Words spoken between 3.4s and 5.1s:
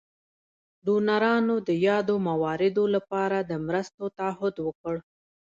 د مرستو تعهد وکړ.